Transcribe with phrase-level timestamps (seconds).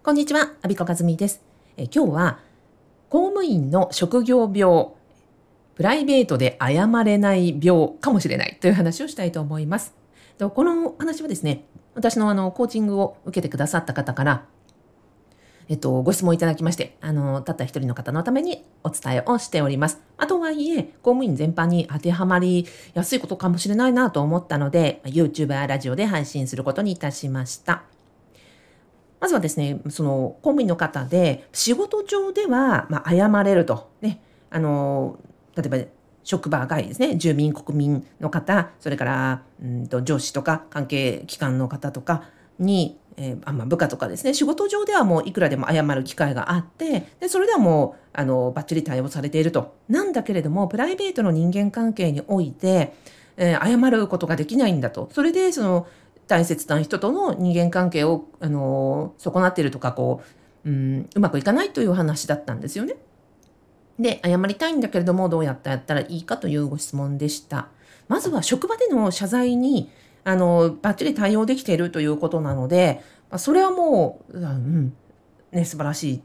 [0.00, 1.42] こんにちは、阿比子和美です。
[1.76, 2.38] え今日は
[3.10, 4.92] 公務員の職業病、
[5.74, 9.94] プライベートで謝れない病かもしれないという話をしたいと思います。
[10.38, 11.64] とこの話はですね、
[11.94, 14.46] 私のあのコーチングを受けてくださった方から、
[15.68, 20.00] えっと、ご質問いただきまして、あの、たった一人の方のためにお伝えをしております。
[20.16, 27.82] あとはいえ、公務員全般に当てはまりやすいことかもしれないなと思ったので、YouTube やラジオで配信することにいたしました。
[29.20, 33.90] まずはですね、その公務員の方で、仕事上では、まあ、謝れると。
[34.00, 35.18] ね、あの、
[35.56, 35.78] 例えば、
[36.24, 42.24] 職場外ですね、住民、国民の方、それから、うんと上司とか関係機関の方とか
[42.58, 49.74] に、えーあまあ、部下とかですね、仕事上ではもういくらでも謝る機会があって、でそれではもう、あの、バッチリ対応されていると。
[49.88, 52.92] なんだけれども、プライベートの人間関係において、
[53.38, 55.08] えー謝ることができないんだと。
[55.12, 55.86] それで、その、
[56.28, 60.22] 大切な人との人間関係を、あの損なってるとかこ
[60.64, 62.94] う、うん、うまくいかないという話だったんですよね。
[63.98, 67.68] で謝りたいんだけれどもどうやってやったらいいかというご質問でした。
[68.06, 69.90] まずは職場での謝罪に
[70.24, 74.92] あのバッチリ対応できているということなので、まあそれはもう、うん
[75.50, 76.22] ね、素晴らしい。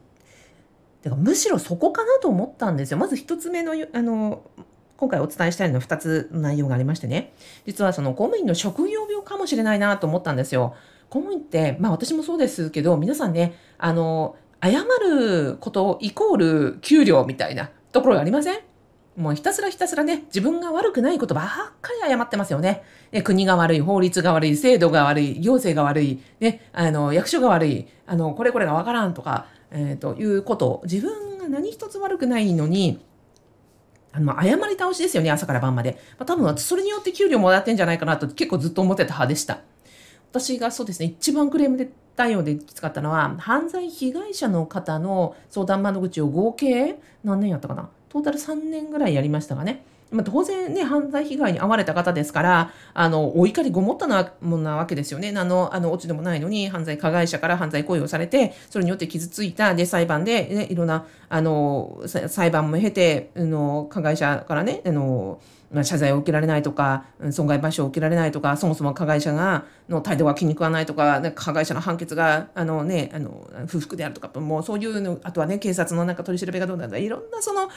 [1.02, 2.98] てかむしろそこかなと思ったんですよ。
[2.98, 4.42] まず一つ目のあの
[4.96, 7.34] 今回お伝えしたいの2つ内容がありましてね
[7.66, 10.74] 実はその公務員の職業病かもしれないなと思ったんですよ。
[11.10, 18.58] 公務員ってまあ私もそうですけど皆さんねあの謝ることイコール給料みたいなところがありません？
[19.16, 21.46] もうひたすらひたすらね自分が悪くないことばっ
[21.80, 22.82] かり謝ってますよね。
[23.12, 33.04] ね国が悪い法律が悪い制度が悪い行政が悪い、ね、あの役所が悪いあのこれこれがわからんとか、えー、ということ自分が何一つ悪くないのに
[34.16, 35.98] あの、謝り倒しですよね、朝から晩まで。
[36.18, 39.58] まあ、多分、それによって給料もらってんじゃないかなと結構ずっと思ってた派でした。
[40.30, 47.88] 私がそうですね、一番クレームで対応できつかったのは、犯罪被害者の方の相談窓口を合計何年やったかな？
[48.08, 49.84] トータル3年ぐらいやりましたがね。
[50.14, 55.32] まあ、当然ね、犯罪被害に遭われた方ですから、あの、お怒りごもったなもんなわけですよね。
[55.32, 65.40] 何の、あの、オチでもないのに、犯罪加害者から犯罪行為をされて、それによって傷ついた、で、裁判で、ね、いろんな、あの、裁判も経て、あの、加害者からね、あの、
[65.74, 77.68] まあ謝罪を受けられないとか、損害賠償を受けられないとか、そもそも加害者が、の態度が気に食わないとか、ね加害者の判決が、あのね、あの、不服であるとか、もうそういうの、あとはね、警察のなんか取り調べがどうだとか、いろんなその、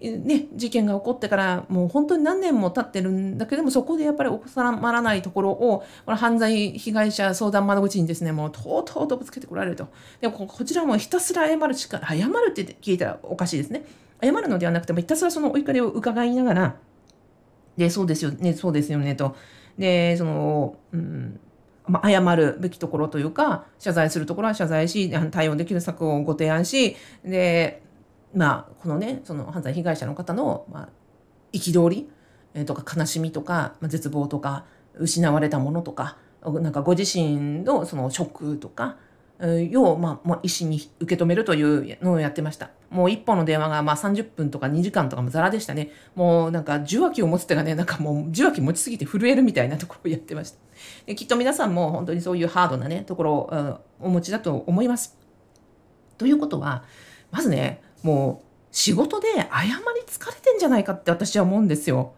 [0.00, 9.88] ね、事件が起こってから、もう本当に何年も経ってるんだけども、そこでやっぱり収まらないところを、この犯罪被害者相談窓口にですね、もうとうとうとぶつけてこられると。
[10.20, 13.84] でここちらもひたすら謝るしか、謝るって聞いたらおかしいですね。
[14.22, 16.76] 謝るのではなくても、ひたすらそのお怒りを伺いながら、
[17.76, 19.36] で、そうですよね、そうですよね、と。
[19.78, 21.40] で、その、うん、
[21.86, 27.82] まあ、謝るべきところというか、謝罪するところは謝罪し、対応できる策をご提案し、で、
[28.34, 30.88] まあ、このね、その犯罪被害者の方の、まあ、
[31.52, 32.08] 憤り、
[32.54, 34.64] えーとか悲しみとか、まあ、絶望とか、
[34.98, 38.96] 失われたものとか、なんかご自身のそのショックとか、
[39.40, 42.70] を、まあ、まあ、医師に受け止めるというのをやってました。
[42.90, 45.90] もう一本の電話がまあ30分とか2時間とかもザラでしたね。
[46.14, 50.58] もうなんか受話器を持つ手がね、なんかもう受話器持ちすぎて震えるみたいなところをやってました。
[51.06, 55.18] できっと皆さんも本当にそういうハードなね、ところをお持ちだと思います。
[56.16, 56.84] ということは、
[57.30, 62.14] まずね、もう仕事で謝り疲れてんじゃないかって私は思うんですよ。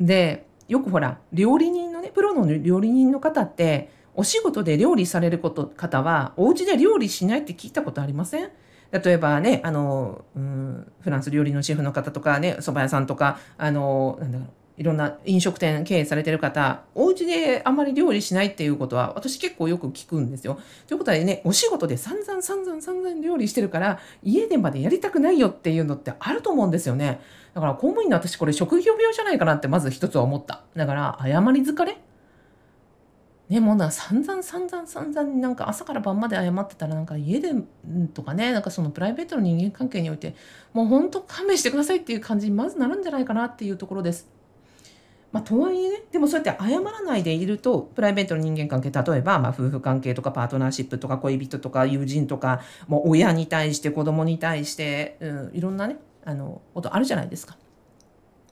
[0.00, 8.50] で、よくほら、料理人のね、プロの料理人の方って、お仕事で料理されること方は、お家で料理しないって聞いたことありません？
[8.92, 20.58] 例えばね、あの、うん、フランス料理のシェフの方とかね、蕎麦屋さんとか、あの、なんだろう、いろんな飲食店経営されてる方、お家であんまり料理しないっていうことは、私結構よく聞くんですよ。
[20.86, 27.20] ということはね、お仕事で散々散々散々料理してるから、家でまでやりたくないよっていうのってあると思うんですよね。
[27.54, 30.64] だから公務員の私これ職業病じゃないかなってまず一つは思った。
[30.76, 31.96] だから、謝り疲れ？
[33.52, 37.50] ね、もうなんか散々散々散々なんか朝から晩まで謝ってたらなんか家で
[38.14, 40.34] とかねなんかそのプライベートの人間関係において
[40.72, 44.26] もう本当勘弁してくださいっていう感じにまずなるんじゃないかなっていうところです。
[45.32, 57.58] まあ、とはいえねでもそうやって謝らないでいるとプライベートの人間関係例えば、まあ、夫婦関係とかパートナーシップとか恋人とか友人とかもう親に対して子供に対して、うん、いろんなねあのことあるじゃないですか。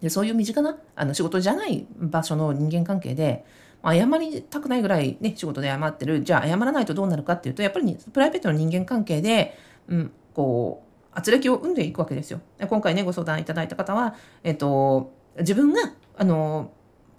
[0.02, 3.46] でそういう身近なあの仕事じゃない場所の人間関係で
[3.84, 6.22] 謝りたくないぐらいね仕事で謝ってる。
[6.22, 9.56] じゃあ謝らないとどうなるかっていうとやっぱりプライベートの人間関係で、
[9.88, 12.40] うん、こう圧力を生んでいくわけですよ。
[12.68, 15.80] 今回ねご相談いただいた方は、えっと、自分が
[16.16, 16.72] あの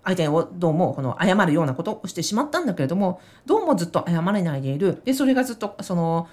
[0.04, 5.02] 相手をどうもこの謝るようなことをしてしまったんだけれどもどうもずっと謝れないでいる。
[5.06, 6.28] でそれがずっとその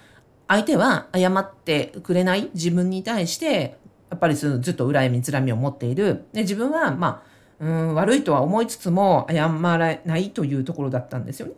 [0.46, 3.78] 相手は謝ってくれない自分に対して
[4.10, 6.26] やっぱりずっと恨みつらみを持っている。
[6.32, 11.55] で自分はまあうん悪いとは思いつつも謝らないというところだったんですよね。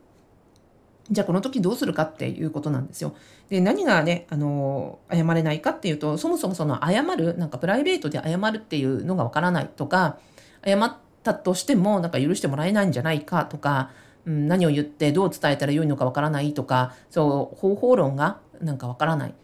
[1.11, 3.15] じゃあこの時どうするかっていうことなんですよ。
[3.49, 10.19] で何がねあの謝れないかっていうとそもそもその謝るなんかプライベートで謝るっていうのがわからないとか
[10.65, 13.91] 謝ったとしてもなんか許してもらえないんじゃないかとか、
[14.25, 19.35] うん、何を言ってどう伝えたらよいのかわからないとかそう方法論がなんかわからない。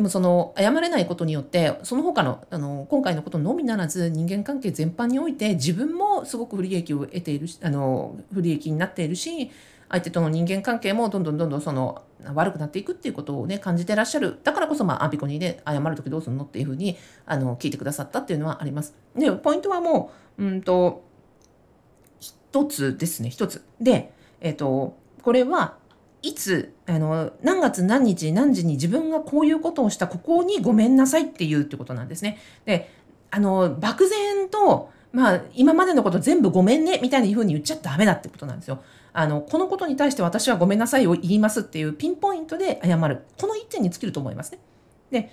[0.00, 9.50] でもその謝れないことによってその他のあの今回のことのみならず人間関係全般において自分もすごく不利益を得ているあの不利益になっているし
[9.90, 12.00] 相手との人間関係もどんどんどんどんその
[12.32, 16.96] 悪くなっていくっていうことをね感じてらっしゃるだからこそまあアビコにね謝る時どうするのっていうふうに
[17.26, 18.94] あの聞いてくださったっていうのはあります。
[19.14, 21.04] でポイントはもううんと
[22.20, 25.76] 一つですね一つでえっ、ー、とこれは
[26.22, 32.38] いつあの何月何日何時に自分がこういうことをしたここにごめんなさいっていうってことなんですね。
[32.64, 32.90] で
[33.30, 38.82] あの漠然とまあ今までのこと全部ごめんねみたいなふうに言っちゃダメだってことなんですよ。
[39.12, 44.60] あのこのことに対して私はごめんなさいを言いますっていうピンポイントで謝るこの一点に尽きると思いますね。
[45.10, 45.30] で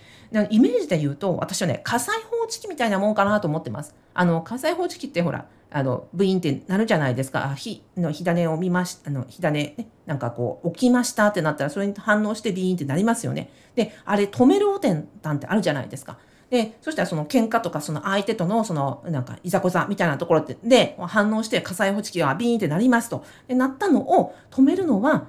[0.49, 2.17] イメージで言うと私はね火災
[2.47, 3.95] 知器みたいなもんかなと思ってます。
[4.13, 7.53] あの火災報知器ってほらあのブインってなるじゃないですか。
[7.55, 13.51] 火の火種を見ましあの火種、ね、なんかこう起きましたってなったらそれに反応してビーンってなりますよね。
[13.75, 16.17] であれ止めるおてんなんてあるじゃないですか。
[16.49, 23.25] で、そしたらその喧嘩とかその相手とのそのなんかいざこざみたいなところで反応して火災報知器がビーンってなりますと。
[23.47, 25.27] で、なったのを止めるのは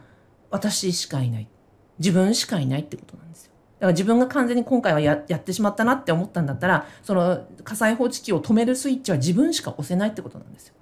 [0.50, 1.48] 私しかいない。
[1.98, 3.47] 自分しかいないってことなんですよ。
[3.78, 10.74] だから自分が完全に今回はやってしまったなって思ったんだったら、その火災報知器を止めるスイッチは自分しか押せないってことなんですよ。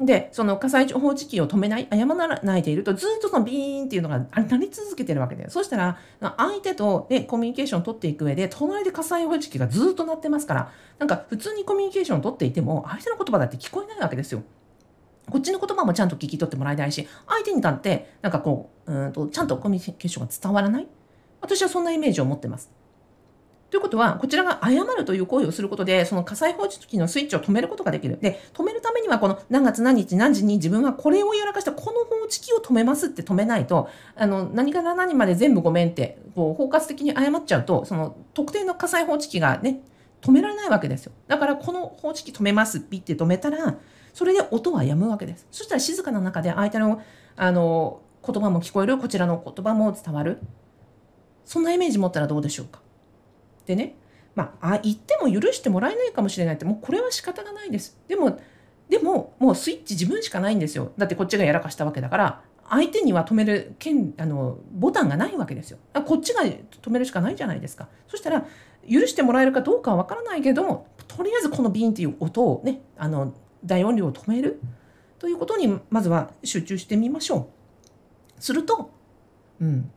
[0.00, 14.42] で、その火災報知器を止めない、謝らないでいると、ずっとそのビーンっていうのがなり続けてるわけで、そしたら、相手と、ね、コミュニケーションを取っていく上で、隣で火災報知器がずっと鳴ってますから、なんか普通にコミュニケーションを取っていても、相手の言葉だって聞こえないわけですよ。
[15.30, 20.88] こっちの言葉もちゃんと聞き取ってもらいたいし、相手にだって、なんかこう、うんと、ちゃんとコミュニケーションが伝わらない。
[21.42, 22.70] 私はそんなイメージを持ってます。
[23.72, 28.18] ということは、こちらが謝るという行為をすることで、その火災報知器のスイッチを止めることができる。
[28.20, 39.80] で、止めるためには、この何月何日何時に自分はこれをやらかした、この報知器を止めますって止めないと、あの、何から何まで全部ごめんって、こう、包括的に謝っちゃうと、その特定の火災報知器がね、
[40.20, 41.12] 止められないわけですよ。
[41.26, 43.76] だから、この報知器止めます、ピッて止めたら、
[44.12, 45.46] それで音は止むわけです。
[45.50, 47.00] そしたら静かな中で相手の、
[47.36, 50.40] あの、言葉も聞こえる、こちらの言葉も伝わる。
[51.52, 52.80] そんなイメージ持ったらどうでしょうか？
[53.66, 53.94] でね、
[54.34, 57.98] まあ、言っても許してもらえないかもしれないって、もうこれは仕方がないです。
[58.08, 58.40] でも、
[58.88, 60.92] でも、もうスイッチ自分しかないんですよ。
[60.96, 65.78] だってこっちがやらかしたわけだから、相手には止める権あのボタンがないわけですよ。
[66.06, 67.88] こっちが止めるしかないじゃないですか。
[68.08, 68.46] そしたら、
[68.90, 74.58] 許してもらえるかどうかはわからないけども、とりあえずこのビーンっていう音をね、あの大音量を止める
[75.18, 77.50] ということにまずは集中してみましょ
[78.38, 78.42] う。
[78.42, 78.90] すると、
[79.60, 79.90] うん、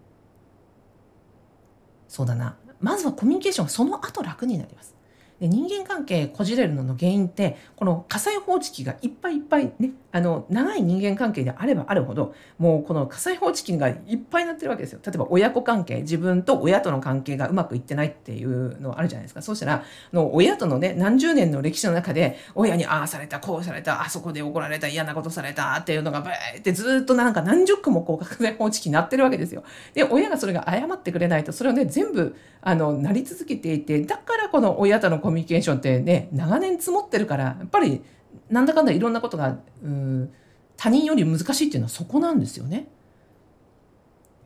[2.16, 2.56] そうだな。
[2.80, 4.96] まずはコミュニケーションその後楽になります。
[5.42, 15.02] で人間関係こじれるのの原因ってこの火災報知器がいっぱいいっぱいねあの長い人間関係であればあるほどもうこの火災報知器がいっぱいになってるわけですよ。
[15.06, 19.42] 例えば親子関係自分と親との関係がうまくいってないっていうのあるじゃないですか。
[19.42, 29.66] そうしたらあの親とのね何十年の歴史の中で親にああされたこうされたあそこで怒られた嫌なことされたっていうのがブーってずっとなんか何十個もこう火災報知器になってるわけですよ。
[29.96, 38.02] で親がそれが謝ってくれないとそれをね全部あのなり続けていてだからこの親とのコミュニケーションってね長年積もってるからやっぱり
[38.50, 40.34] なんだかんだいろんなことがうん
[40.78, 42.90] 他人より難しいっていうのはそこなんですよね。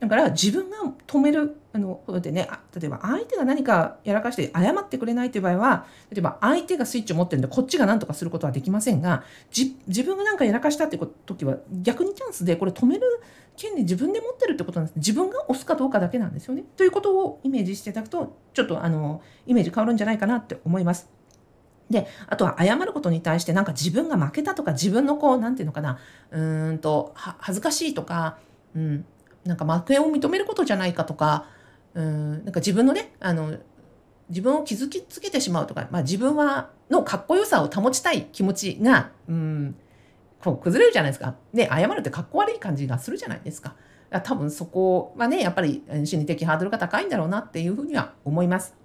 [0.00, 13.02] だから自分が止めるあのことでね例えば相手が何かやらかして謝ってくれないという場合は例えば相手がスイッチを持ってるんでこっちが何とかすることはできませんが自分が何かやらかしたって時は逆にチャンスでこれ止める
[13.56, 16.64] 権利自分で持ってるってことなんです自分が押すかどうかだけなんですよね。
[16.78, 21.10] ということをイメージしていただくとちょっとあのイメージ変わるんじゃないかなって思います。
[21.90, 25.98] で、あとは謝ることに対してなんか自分が負けたとか自分のこう、なんていうのかな、
[26.30, 28.38] うんと、恥ずかしいとか、
[28.74, 29.04] うん、
[29.44, 31.46] なんか負けを認めることじゃないかとか、
[31.94, 33.58] うん、なんか自分のね、あの、
[34.28, 39.76] 自分を傷つけてしまうとか、まあ自分は、のかっこよさを保ちたい気持ちが、うん、
[40.42, 41.34] こう崩れるじゃないですか。
[41.52, 43.74] で、謝るってかっこ悪い感じがするじゃないですか。
[44.24, 48.79] 多分そこはね、やっぱり心理的ハードルが高いんだろうなっていうふうには思います。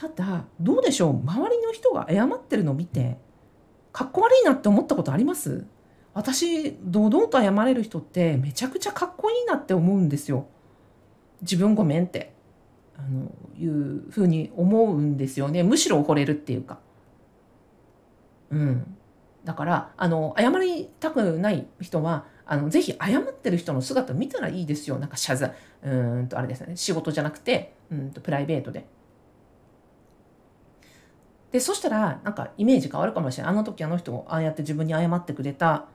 [0.00, 1.10] ただどうでしょう？
[1.10, 3.18] 周りの人が謝ってるのを見て
[3.92, 5.66] かっこ悪いなって思ったことあります？
[6.14, 10.46] 私堂々と謝れる人ってめちゃくちゃかっこいいなって思うんですよ。
[11.42, 12.32] 自分ごめんって
[12.96, 15.62] あのいうふうに思うんですよね。
[15.62, 16.78] むしろ惚れるっていうか。
[18.50, 18.96] うん、
[19.44, 24.98] だからあの謝りたくない人はあのぜひ謝ってる人の姿見たらいいですよ。
[24.98, 25.52] なんか謝罪。
[25.82, 26.74] うんとあれですね。
[26.76, 28.86] 仕事じゃなくてうんとプライベートで。
[31.52, 33.52] でそしたらなんかイメージ変わるかもしれない。
[33.52, 35.86] あの時あの人ああやって自分に謝ってくれた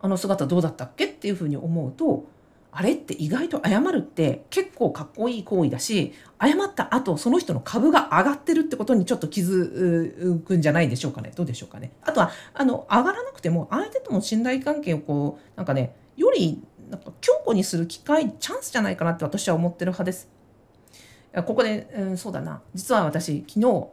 [0.00, 2.26] あの姿どうだったっけっていうふうに思うと
[2.70, 11.32] あれって意外と謝るって結構かっこいい行為だし謝った後その人の株が上がってるってことにちょっと気づくんじゃないでしょうかね。
[11.34, 11.92] どうでしょうかね。
[12.02, 20.28] あとはあの上がらなくても相手との信頼関係をこうなんかねよりなんか強固にする機会チャンスじゃないかなって私は思ってる派です。
[21.46, 22.62] ここで、うん、そうだな。
[22.74, 23.88] 実は私昨日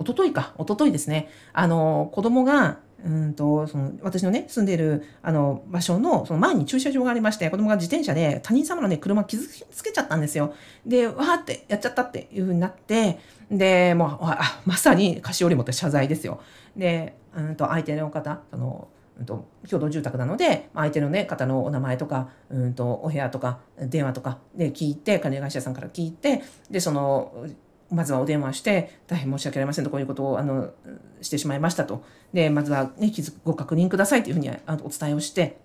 [0.00, 10.52] 一昨日か一昨日ですねあの子供がうんとその私のね住んでいるあの場所のその前に駐車場がありまして子供が自転車で他人様のね車傷つけちゃったんですよ。
[10.84, 16.40] でわーってやっちゃったっていうふうになってでもうあまさに菓子折り持って謝罪ですよ。
[16.76, 27.46] でうんと相手の方そのうんと共同住宅なので相手の、ね、方のお名前とかうんとお部屋とか電話とかで聞いて管理会社さんから聞いてでその
[27.90, 30.70] まずはお電話して、大変申し訳ありませんと、こういうことをあの
[31.20, 32.04] してしまいましたと。
[32.32, 35.58] で、まずは、ね、傷ご確認くださいというふうにお伝えをして、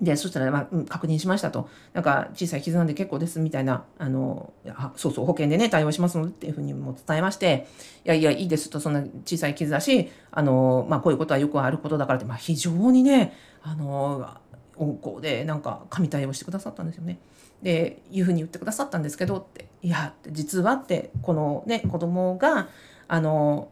[0.00, 1.68] で、そしたら、まあ、うん、確認しましたと。
[1.92, 7.66] なんか、小さい傷なんで結構ですみたいな、あの、あそうそう、保険でね、対応しますのでっていうふうにも伝えまして、
[8.04, 14.36] いやいや、いいですと、そんな小さい傷だし、あの、まあ、こういうことはよくあることだからって、まあ、非常にね、あの、
[14.78, 17.18] 温厚で、なんか、神対応してくださったんですよね。
[17.62, 22.68] でいうふうに言ってくださったんですけどっていや実はってこのね子供が
[23.08, 23.70] あの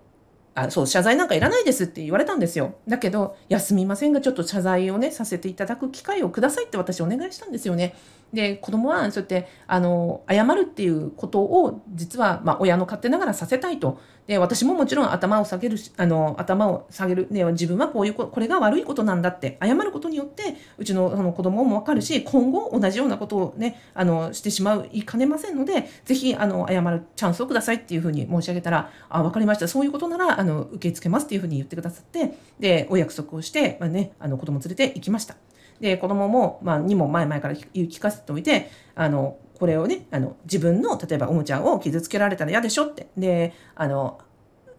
[0.54, 7.94] あそう謝罪なんかいらないですって言われたんですよだけど「いやすみませんがちょっと謝罪をねさせていただく機会をください」って私お願いしたんですよね。
[8.32, 35.36] で子供はそうやってあの謝るっていうことを実は、まあ、親の勝手ながらさせたいとで私ももちろん頭を下げるあの頭を下げる、ね、自分はこういうここれが悪いことなんだって謝ることによってうちのその子供も分かるし今後同じようなことを、ね、あのしてしまういかねませんのでぜひあの謝るチャンスをくださいっていうふうに申し上げたらあ分かりましたそういうことならあの受け付けますっていうふうに言ってくださってでお約束をして、まあね、あの子供連れて行きました。
[35.80, 43.08] で子供も、まあ、にも前々から言い聞かせておいてあのこれをねあの自分の例えばおもちゃを傷つけられたら嫌でしょって。
[43.16, 44.20] であの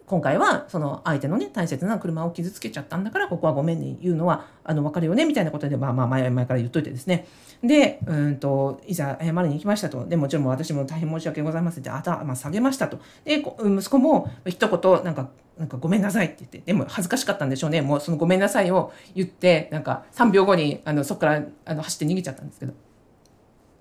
[0.06, 7.28] 今回はその相手のね大切な車を傷つけちゃったんだからここはごめんね言うのはあの分かるよねみたいなことでまあまあ前々から言っといてですね。
[7.62, 10.06] でうんといざ謝りに行きましたと。
[10.06, 13.00] でもちろん私も大変申し訳ございませんって頭下げましたと。
[13.26, 17.82] で息子も一言なんかなんかごめんなさいって言ってでも恥ずかしかったんでしょうね。
[17.82, 22.74] もうそのごめんなさいを言ってなんか3秒後にあのそこからあの走って逃げちゃったんですけど。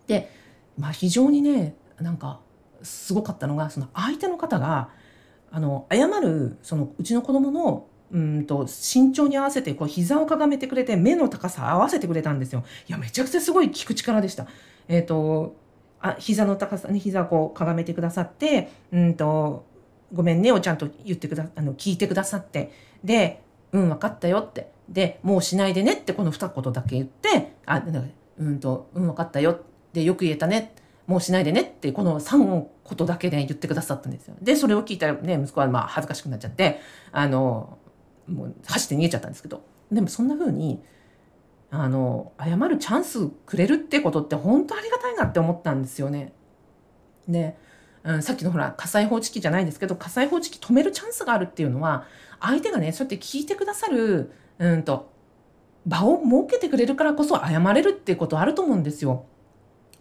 [0.08, 0.30] で、
[0.78, 2.40] まあ、非常にねなんか
[2.82, 4.90] すごかったのがその相手の方が
[5.50, 12.64] あの謝るそのうちの子供のうんと身長に合わせてこう膝をかがめてくれて目の高さ合わせてくれたんですよ。
[12.88, 14.46] いやめちゃくちゃすごい聞く力でした。
[14.88, 15.56] えっ、ー、と
[16.00, 19.64] あ膝の高さに膝をこうかがめてくださってうんと
[20.12, 22.70] ごめんねをちゃんと言ってくだあの聞いてくださって
[23.02, 23.42] で
[23.72, 27.82] うん分かったよってでもうしないでねってこの二言だけ言ってあ
[28.38, 30.74] うんとうん分かったよってでよく言えたね
[31.06, 34.34] もうしないでねってこの3ことだけで言ってくださったんですよ。
[34.42, 36.80] でそれを聞いたらね息子はまあ恥ずかしくなっちゃって
[37.12, 37.78] あの
[38.28, 40.82] もう走って逃げちゃったんですけどでもそんな風に
[41.70, 46.34] あの謝るチャンスくれるってことって本当ありがたいなって思ったんですよね。
[47.26, 47.56] で、
[48.04, 52.04] うん、さっきのほら火災報知器じゃないですけど火災報知器止めるチャンスがあるっていうのは
[52.40, 55.10] 相手がねそうやって聞いてくださるうんと
[55.86, 59.24] 場を設けてくれるからこそ謝れるっていうことあると思うんですよ。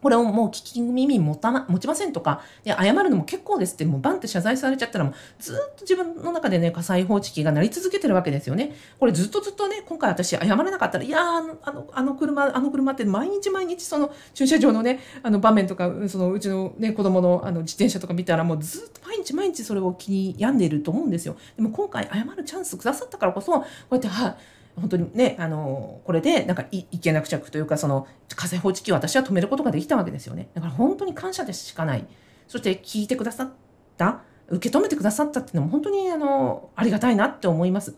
[0.02, 8.76] これをもう聞き耳持たな持ちませんとかで謝るのも結構ですってもうバンって謝罪されちゃったらもうずっと自分の中でね火災報知器が鳴り続けてるわけですよね。
[9.00, 21.36] これずっとずっとね今回私謝れなかったらいやあのあのあの車あの車って毎日毎日その駐車場のねあの場面とかそのうちの、ね、子供のあの自転車とか見たらもうずっと毎日毎日それを気に病んでいると思うんですよ。
[21.56, 24.36] でも今回謝るチャンスくださったからこそこうやってはい
[24.76, 30.50] 本当にね、あの、これでなんかいいけなく着というか、その火災報知器を私は止めることができたわけですよね。
[30.54, 32.06] だから本当に感謝でしかない。
[32.48, 33.52] そして聞いてくださっ
[33.98, 37.96] た、受け止めてくださったっていうのも本当にあの、ありがたいなって思います。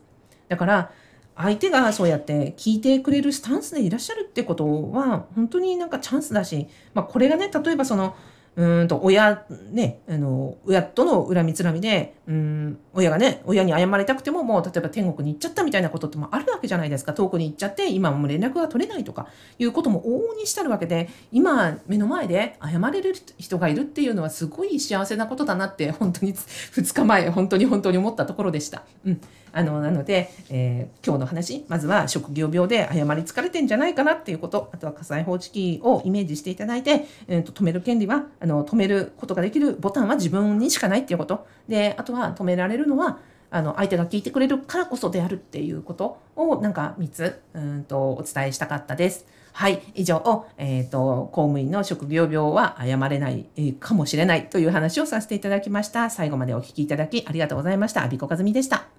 [0.48, 0.92] だから、
[1.36, 8.16] 相手がそうやって聞いてくれるスタンスでいらっしゃるってことは、本当になんかチャンスだし、まあこれがね、例えばその、
[8.58, 19.28] うんと親ねあの親との恨みつらみでうん親がね親に謝りたくてももう例えば天国に行っちゃったみたいなことってもあるわけじゃないですか遠くに行っちゃって今も連絡が取れないとか
[19.60, 28.84] いうことも往々にしてあるわけで今目の前で謝れる人がいるっていうのはすごい幸せなことだなって本当に2日前本当に本当に思ったところでした。
[29.06, 29.22] うん
[29.52, 49.26] あのなので、えー、今日の話まずは職業病で謝り疲れてんじゃないかなっていうことあとは火災報知器をイメージしていただいて、えーと、止める権利はあの止めることができるボタンは自分にしかないっていうことであとは止められるのはあの相手が聞いてくれるからこそであるっていうことをなんか3つうんとお伝えしたかったです。
[49.54, 56.12] はい、以上、えーと、公務員の職業病は謝れない、えー、かもしれないという話をさせていただきました。
[56.12, 58.04] 最後までお聞きいただきありがとうございました。
[58.04, 58.88] 阿比子和美でした。